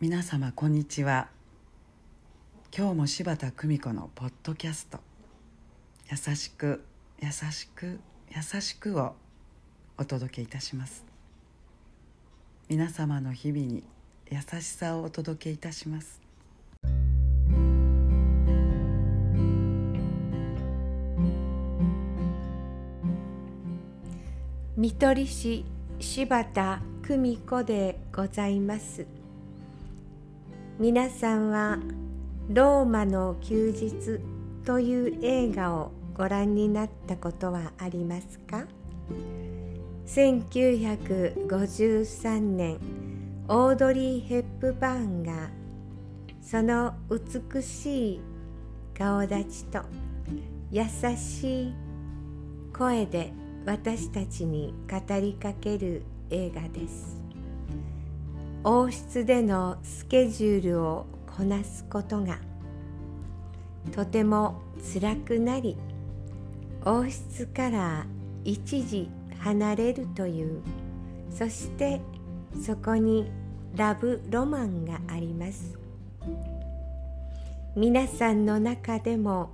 [0.00, 1.28] 皆様こんにちは。
[2.76, 4.98] 今日も柴田久美子のポッドキャスト
[6.10, 6.84] 「優しく
[7.20, 8.00] 優しく
[8.34, 9.14] 優しく」を
[9.96, 11.04] お届けいたします。
[12.68, 13.84] 皆様の日々に
[14.30, 16.20] 優しさをお届けいたします。
[24.82, 25.64] 見取り師
[26.00, 29.06] 柴田久美子でございます。
[30.80, 31.78] 皆さんは
[32.50, 34.18] 「ローマの休日」
[34.66, 38.66] という映画をご覧になったことはありますか
[40.04, 42.78] ？1953年
[43.46, 45.50] オードリー・ヘップバーンが
[46.40, 48.20] その美しい
[48.98, 49.78] 顔立ちと
[50.72, 50.82] 優
[51.16, 51.74] しい
[52.76, 53.32] 声で
[53.64, 57.22] 私たちに語りかける映画です。
[58.64, 62.38] 王室でのスケジュールをこなすことが
[63.92, 64.60] とても
[64.94, 65.76] 辛くなり
[66.84, 68.06] 王室から
[68.44, 70.62] 一時離れるという
[71.30, 72.00] そして
[72.64, 73.30] そこに
[73.74, 75.78] ラブロマンがあります。
[77.74, 79.50] 皆さんの中でも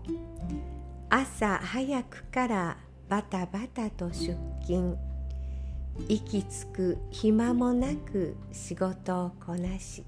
[1.08, 2.76] 朝早くから
[3.08, 4.96] バタバタと出勤。
[6.08, 10.04] 息つく暇もなく仕事をこなし。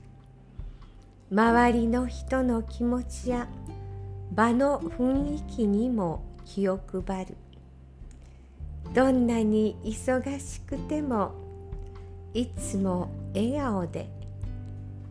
[1.33, 3.48] 周りの人の気持ちや
[4.33, 7.37] 場の雰囲気にも気を配る。
[8.95, 11.33] どんなに忙しくても
[12.35, 14.11] いつも笑顔で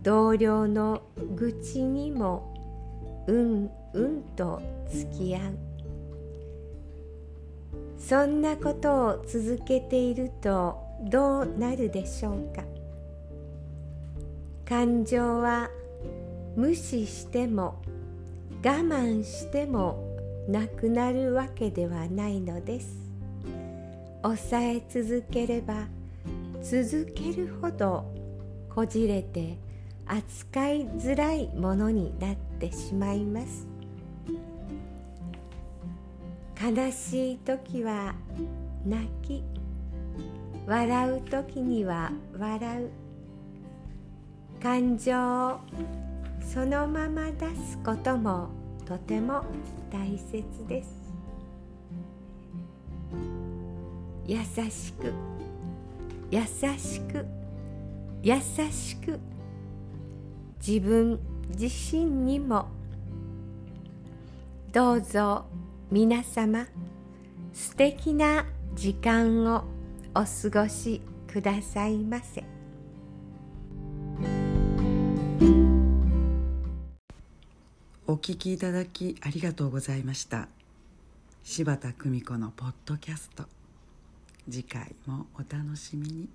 [0.03, 1.01] 同僚の
[1.35, 5.68] 愚痴にもうんうんと付き合う。
[7.97, 12.63] そんなことを続けているとどうなるでしょうか？
[14.65, 15.69] 感情は
[16.55, 17.81] 無視しても
[18.63, 20.05] 我慢しても
[20.47, 22.97] なくなるわけではないのです。
[24.21, 25.87] 抑え続ければ
[26.61, 28.03] 続けるほど
[28.69, 29.57] こじれて
[30.05, 33.65] 扱いづらいものになってしまいます。
[36.61, 38.13] 悲しい時は
[38.85, 39.43] 泣き
[40.67, 42.89] 笑う時には笑う。
[44.61, 45.59] 感情を
[46.41, 48.49] そのまま出すことも
[48.85, 49.45] とても
[49.89, 50.99] 大切です。
[54.27, 54.37] 優
[54.69, 55.13] しく
[56.29, 56.41] 優
[56.77, 57.25] しく
[58.21, 58.35] 優
[58.69, 59.17] しく
[60.59, 61.19] 自分
[61.57, 62.67] 自身にも
[64.73, 65.45] どうぞ
[65.91, 66.67] 皆様
[67.51, 68.45] 素敵な
[68.75, 69.63] 時間を
[70.13, 70.27] お過
[70.63, 72.43] ごしくださいませ。
[78.05, 80.47] お聞きいただきありがとうございました。
[81.43, 83.45] 柴田久美子のポッドキャスト。
[84.47, 86.29] 次回もお楽しみに。